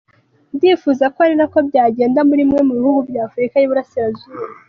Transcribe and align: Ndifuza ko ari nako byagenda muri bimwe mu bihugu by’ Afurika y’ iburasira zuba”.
Ndifuza 0.55 1.05
ko 1.13 1.17
ari 1.25 1.35
nako 1.37 1.57
byagenda 1.69 2.19
muri 2.27 2.41
bimwe 2.43 2.61
mu 2.67 2.73
bihugu 2.79 2.99
by’ 3.09 3.17
Afurika 3.27 3.55
y’ 3.57 3.65
iburasira 3.65 4.07
zuba”. 4.17 4.45